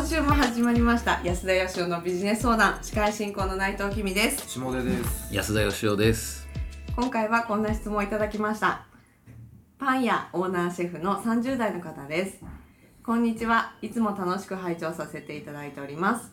[0.00, 1.20] 今週も始まりました。
[1.22, 2.78] 安田義雄のビジネス相談。
[2.80, 4.48] 司会進行の内藤君です。
[4.48, 5.28] 下出です。
[5.30, 6.48] 安田義雄です。
[6.96, 8.86] 今回はこんな質問をいただきました。
[9.78, 12.38] パン屋オーナーシェフの30代の方です。
[13.04, 13.74] こんにちは。
[13.82, 16.32] いつも楽しく拝聴させていただいております。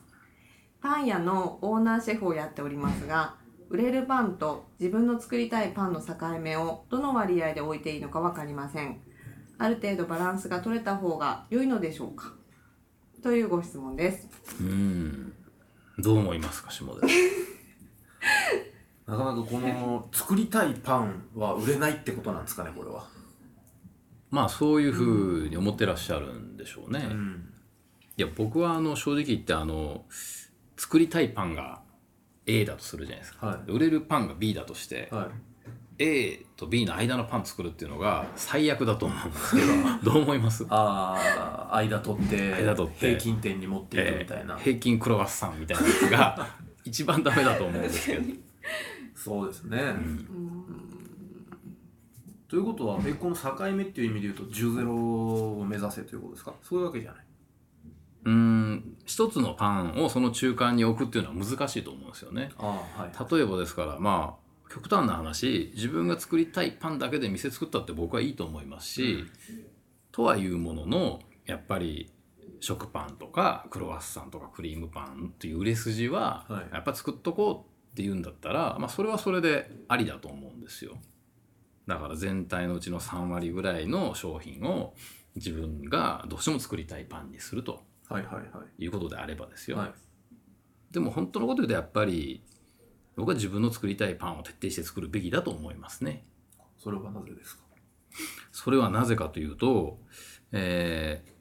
[0.81, 3.35] パン屋のオーナーシェフをやっておりますが
[3.69, 9.01] 売れるパンと自分の作りたいパンの境目をどの割合で置いていいのか分かりません。
[9.57, 12.36] ある程度バランスが取れた方が良いのでしょうか
[13.27, 14.29] というご質問です。
[14.61, 15.33] うん。
[15.97, 16.93] どう思いますか下出
[19.05, 23.05] なかなかこの作りたいパンは売れないってことなんですかねこれは。
[24.31, 27.53] まあそういうふうに思ってらっしゃるんでしょうね、うん。
[28.15, 30.05] いや僕はあの正直言ってあの
[30.77, 31.81] 作りたいパンが
[32.45, 35.27] A だとするじゃないですか、は売れるパンが B だとして、はい
[35.99, 39.67] A と B の間のパン作るっていうのが最悪だと思うんですけど
[40.13, 40.65] どう思います？
[40.69, 42.99] ああ間取って間取って。
[43.09, 46.47] 平均点に持っていくみたいな、えー平均クロワッサンみたいなやつが
[46.85, 48.33] 一番ダメだと思うんですけど。
[49.15, 49.81] そうですね、
[52.47, 56.53] ということはえこの境目っていう意味で言うと10ゼロを目指せということですか？
[56.61, 57.25] そういうわけじゃない。
[58.25, 58.95] うーん。
[59.05, 62.51] 一つのパンをその中間に置くっていうのは難しいと思うんですよね。
[62.57, 63.31] ああはい。
[63.37, 69.25] 例えばですからまあ極端な話自分が作りたいパンだけで店作ったって僕はいいと思いますし、
[70.11, 72.11] とはいうもののやっぱり
[72.59, 80.97] 食パンとかクロワッサンとかクリームパンっていう売れ筋ははいやっぱ作っとこうっていうんだったら、まあ、それはそれでありだと思うんですよ。
[81.87, 84.93] だから全体のうちの3割ぐらいの商品を
[85.35, 89.77] 自分がどうしても作りたいパンにするとはいはいはいいうことであればですよ。
[89.77, 89.91] はい
[90.91, 92.41] でも本当のこと言うとやっぱり
[93.17, 96.23] 僕は自分の作りたいパンを徹底して作るべきだと思いますね。
[96.77, 97.63] それはなぜですか？
[98.51, 99.99] それはなぜかというと、
[100.51, 101.37] えー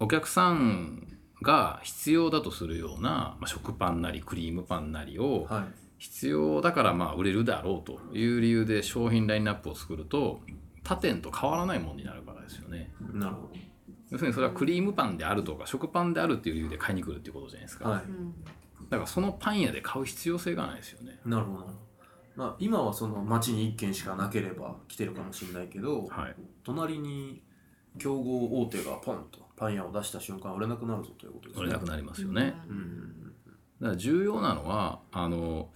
[0.00, 1.06] お客さん
[1.40, 5.64] が必要だとするような、まあ、食パンなりクリームパンなりをはい
[5.98, 10.40] 必要だからまあ売れるだろうという理由で商品ラインナップを作ると
[10.82, 12.92] 他店と変わらないものになるからですよね。
[13.12, 13.48] なるほ
[14.10, 17.84] 要するにそれはクリームパンであるとか食パンであるっていう理由で買いに来るっていうことじゃないですか。
[17.84, 18.02] どはい
[18.94, 21.18] だからそのパン屋で買う必要性がないですよね。
[21.24, 21.66] なるほど
[22.36, 26.34] まあ今はその町に1軒しかなければ来てるかもしれないけど、はい。
[26.64, 27.42] 隣に
[27.98, 32.54] 競合大手がポンとパン屋を出した瞬間売れなくなるぞということですね売れなくなりますよね。
[32.68, 33.34] うん
[33.80, 35.70] だから重要なのはあの、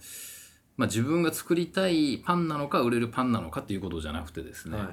[0.77, 4.87] まあ、自分が作りたいパンなのか売れるパンなのかっていうことじゃなくてですね、はい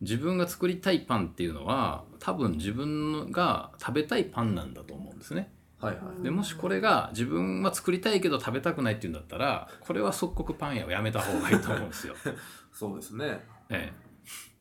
[0.00, 5.50] 自分が作りたいパンっていうのは多分自分が食べたいパンなんだと思うんですね。
[5.80, 6.22] はいはい。
[6.22, 12.14] でもしこれが自分は作りたいけど食べたくないっていうんだったらこれは即刻パン屋をやめた方がいいと思うんですよ。
[12.72, 13.44] そうですね。
[13.70, 14.08] ええ。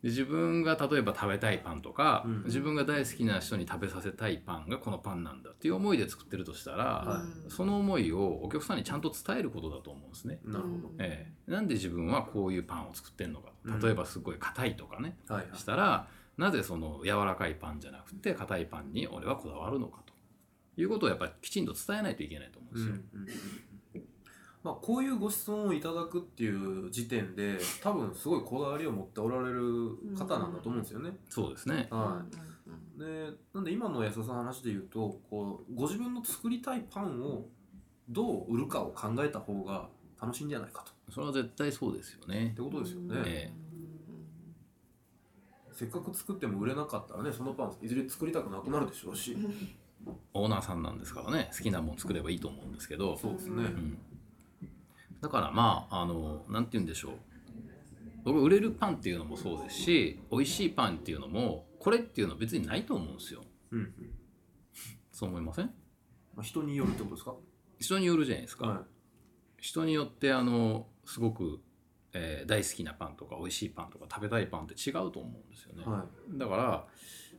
[0.04, 10.40] で自分が例えば食べたいパンとか、うん自分が大好きな人に食べさせたいパンがこのパンなんだっていう思いで作ってるとしたら、はその思いをお客さんにちゃんと伝えることだと思うんですね。
[10.46, 10.92] なるほど。
[11.00, 13.52] ええ、なんで自分はこういうパンを作ってんのか。
[13.66, 13.80] うん。
[13.80, 15.58] 例えばすごい硬いとかね、はいはい。
[15.58, 16.08] したら
[16.38, 20.02] なぜその柔らかいパンじゃなくて硬いパンに俺はこだわるのか。
[20.06, 20.07] と
[20.78, 22.94] いうことをやっぱりきちんと伝えないといけないと思うんですよ。
[23.14, 23.34] うんうんうん
[24.64, 31.12] まあ、こういうご質問をいただくっていう時点で多分すごいこだわりを持っておられる方なんだと思うんですよね。
[31.30, 31.88] そうですね。
[31.90, 32.22] は
[32.98, 37.46] い、でなんで今の安田さんの話で言うとこうご自分の作りたいパンを
[38.10, 39.88] どう売るかを考えた方が
[40.22, 42.62] 楽しいんじゃないかとそれは絶対そうですよねって。
[42.62, 43.16] ことですよね。
[43.26, 43.54] え
[45.72, 49.38] せっかく作っても売れなかったらねそのパンいずれ作りたくなくなるでしょうし、
[50.34, 53.64] オーナーさんなんですからね好きなもん作ればいいと思うんですけど、そうですね。
[53.64, 53.98] うん、
[55.22, 57.12] だからまああのなんて言うんでしょう。
[58.24, 63.42] 僕売れるパンっていうのもそうですし美味しいパンっていうのもこれっていうのは別にないと思うんですよ。
[63.72, 63.94] うんうん。
[65.12, 65.66] そう思いません？
[66.36, 67.34] まあ、人によるってことですか、
[67.80, 68.84] 人によるじゃないですか、は
[69.60, 71.60] 人によってあのすごく、
[72.14, 75.90] えー大好きなパンとか美味しいパンとか食べたいパンって違うと思うんですよね、い。
[75.90, 76.86] はだから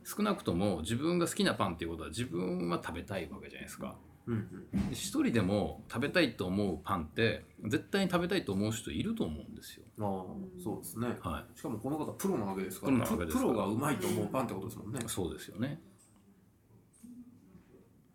[0.09, 3.95] 少なくとも自分が好きなパンっていうことは自分は食べたいわけじゃないですか。
[4.27, 9.83] い、うんうん、で一人でも食べたいと思うパンって絶対に食べたいと思う人いると思うんですよ。
[9.99, 11.57] ああそうですね、はい。
[11.57, 13.49] しかもこの方プロなわけですからプロなわけですから。
[13.49, 15.79] プロがうまいと思うパンってことですもんね、そうですよね。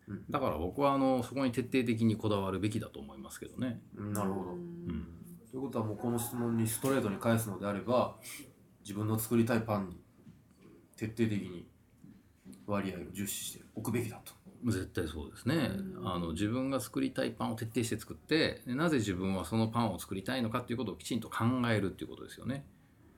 [0.09, 0.25] うん。
[0.29, 5.07] だから僕はあのそこに徹底的にこだわるべきだと思いますけどね、うんなるほど、うん、
[5.49, 8.17] ということはもうこの質問にストレートに返すのであれば
[8.81, 10.01] 自分の作りたいパンに
[10.97, 11.67] 徹底的に
[12.67, 14.33] 割合を重視しておくべきだと。
[14.65, 15.69] 絶対そうですね、
[16.03, 22.65] あの自分が作りたいパンを徹底して作ってでなぜ自分はそのパンを作りたいのかっていうことをきちんと考えるっていうことですよね。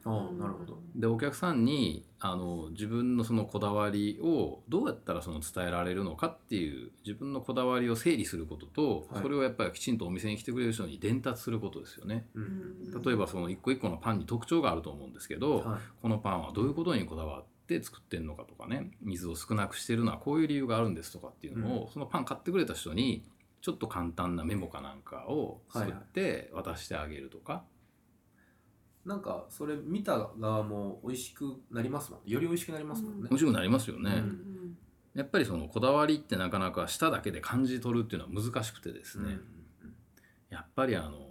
[0.04, 0.80] ああなるほど。
[0.96, 9.22] でお客さんにあの自分のそのこだわりをどうやったらその伝えられるのかっていう自分のこだわりを整理することと、はい。
[9.22, 12.26] それをやっぱりきちんとお店に来てくれる人に伝達することですよね。
[12.36, 13.00] ううん。
[13.00, 15.80] ん例えばその一個一個のパンに特徴があると思うんですけど、はい。
[16.02, 17.48] このパンはどういうことにこだわって
[17.82, 23.24] 作ってるのかとかね水を少なくしてるのはこういう理由があるんですとかっていうのを、うそのパン買ってくれた人に
[23.62, 27.64] ちょっと簡単なメモかなんかを作って渡してあげるとか、
[29.06, 32.32] なんかそれ見た側も美味しくなりますもんね。
[32.32, 33.28] より美味しくなりますもんね。
[33.30, 34.12] 面白くなりますよね。
[34.12, 34.78] うん
[35.18, 39.40] やっぱりそのこだわりってなかなか舌だけで感じ取るっていうのは難しくてですね、
[40.52, 41.27] やっぱりあの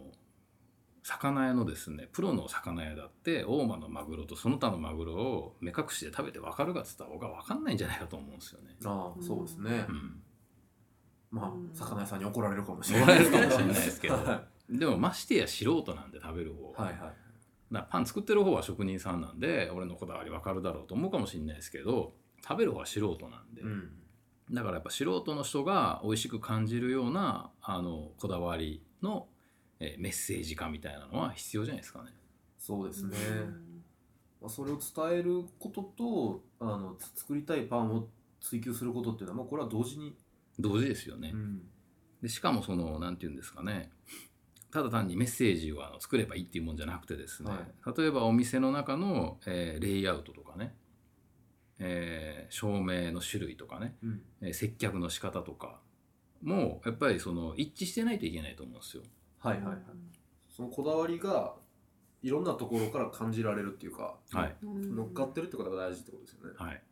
[1.07, 8.75] 魚屋のですねプロの魚屋だって大間のマグロとその他のマグロを目隠しで食べて分かるかっつったら僕は分かんないんじゃないかと思うんですよね。
[8.85, 9.87] ああそうですね。
[9.89, 10.21] うん、
[11.31, 11.71] まあうん。
[11.73, 13.19] 魚屋さんに怒られるかもしれ怒ない。
[13.19, 14.15] られるかもしれないですけど。
[14.15, 17.15] はでもましてや素人なんで食べる方、いはいはい。
[17.73, 23.93] だパン作ってる方は職人さんなんで俺のこだわり分かるだろうと思うかもしれないですけど食べる方は素人なんで、うん。
[24.51, 29.29] だからやっぱ素人の人が美味しく感じるようなあのこだわりの、
[29.81, 32.11] えーメッセージ化みたいなのは必要じゃないですかね。
[32.59, 33.17] そうですね。
[34.41, 38.09] まあそれを伝えることとあのつ作りたいパンを
[38.41, 40.17] 追求することっていうのはもうこれは同時に。
[40.59, 41.31] 同時ですよね。
[41.35, 41.63] うん。
[42.23, 43.91] でしかもその何て言うんですかね。
[44.71, 47.51] ただ単にメッセージをあの作ればいいっていうもんじゃなくてですね、
[47.97, 50.75] 例えばお店の中の、えーレイアウトとかね、
[51.79, 54.23] えー照明の種類とかね、うん。
[54.43, 55.81] えー接客の仕方とか
[56.43, 59.03] もやっぱりその一致してないといけないと思うんですよ。
[59.39, 59.77] はいはいはい。
[60.49, 61.55] そのこだわりが
[62.23, 64.57] いろんなところから感じられるっていうか、はい。
[64.63, 66.55] 乗っかってるってことが大事ってことですよね。
[66.57, 66.83] はい、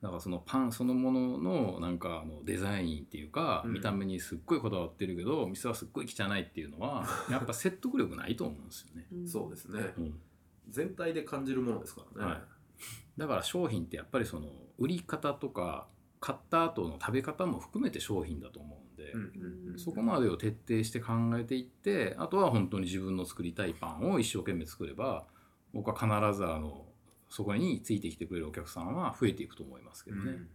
[0.00, 3.72] だからそのパンそのもののなんかあのデザインっていうか、うん。
[3.72, 9.06] 見た目にすっごいこだわってるけど店はすっごい汚いっていうのは やっぱ説得力ないと思うんですよね。
[9.26, 9.80] そうですね。
[9.98, 10.20] うん。
[10.68, 12.32] 全体で感じるものですからね。
[12.32, 12.42] はい。
[13.18, 14.48] だから商品ってやっぱりその
[14.78, 15.86] 売り方とか
[16.22, 19.12] 買った後の食べ方も含めて商品だと思うんで、
[19.76, 25.26] そこまでを徹底して考えていってあとは本当に自分の作りたいパンを一生懸命作れば
[25.74, 26.86] 僕は必ずあの
[27.28, 30.30] そこについてきてくれるお客さんは増えていくと思いますけどね。
[30.30, 30.48] うん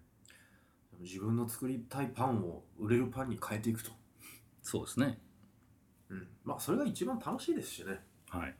[0.99, 3.91] 自分の作りたいパンを売れるパンに変えていくと、
[4.63, 5.19] そうですね。
[6.09, 7.99] うん、まあそれが一番楽しいですしね
[8.29, 8.55] はい。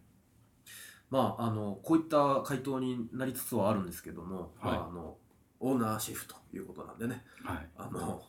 [1.10, 5.18] まああのこういった回答になりつつはあるんですけども、はいまあ、あの
[5.60, 7.70] オーナーシェフということなんでねはい。
[7.78, 8.22] あの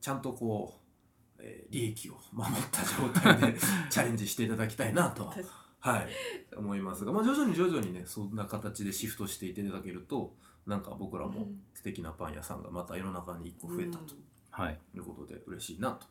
[0.00, 0.74] ちゃんとこ
[1.38, 3.58] う、えー利益を守った状態で
[3.90, 5.32] チャレンジしていただきたいなと
[5.80, 6.08] はい、
[6.56, 10.36] 思いますが、まあ、徐々に徐々にねそんな形でシフトしていただけると
[10.66, 14.14] なんか僕らも素敵なパン屋さんがまた世の中に1個増えたと
[14.50, 14.78] はい。
[14.94, 16.06] いうことで嬉しいなと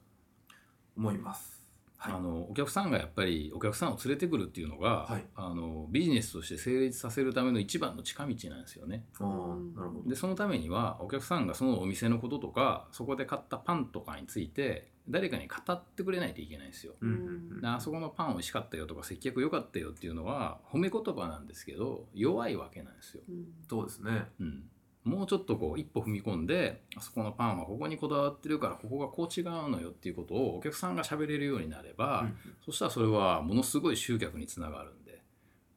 [0.98, 1.61] 思います。
[2.02, 9.06] はいあのお客さんがやっぱりお客さんを連れてくるっていうのが、はいあのビジネスとして成立させるための一番の近道なんですよね。
[9.20, 16.94] あーなるほどでそのためにはお客さんがそのお店のこととかそこで買ったパンとかについて誰かに語ってくれないといけないんですよ。
[17.02, 23.22] うんあそこのパン美味しかったよとか接客良かったよっていうのは褒め言葉なんですけど弱いわけなんですよ。
[23.70, 24.26] そうですね。
[24.40, 24.64] うん、
[25.04, 32.38] もうちょっとこう一歩踏み込んであそこのパンはここにこだわってるからここがこう違うのよっていうことをお客さんが喋れるようになれば、うん。
[32.64, 35.22] そしたらそれはものすごい集客につながるんで。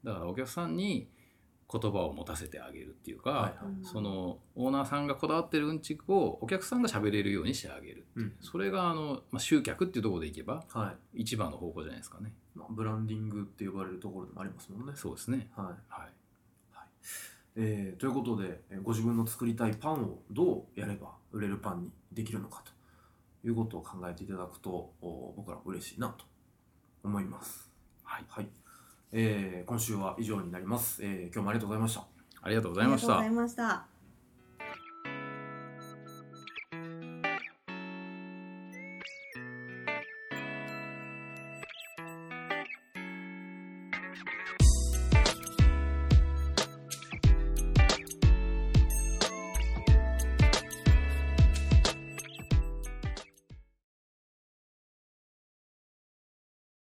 [0.04, 1.09] だからお客さんに
[1.73, 3.85] 言葉を持たせてあげるっていうか、はいはい。
[3.85, 8.33] そのオーナーさんがこだわってるうんちくをお客さんが喋れるようにしてあげるう、うん。
[8.43, 11.23] それがあの、まあ、集客っていうところでいけばはい。
[11.23, 12.35] 一番の方向じゃないですかね。
[12.54, 14.93] まあ、ブランディングって呼ばれるところでもありますもんね。
[14.95, 15.49] そうですね。
[15.57, 15.66] はい。
[15.88, 16.12] はい
[17.57, 22.63] えーということで、えーご自分の作りたいパンをどうやれば売れるパンにできるのか
[23.43, 24.71] ということを考えていただくと
[25.01, 26.25] お僕ら嬉しいなと
[27.05, 27.71] 思います。
[28.03, 28.49] はいはい
[29.13, 32.07] えー今週は以上になります、えー今日もありがとうございました。
[32.43, 33.94] ありがとうございましたありがとうございました。